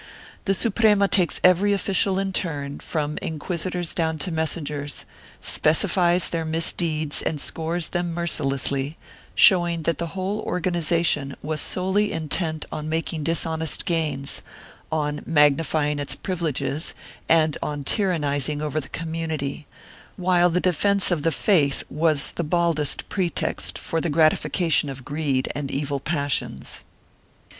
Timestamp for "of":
21.11-21.21, 24.89-25.05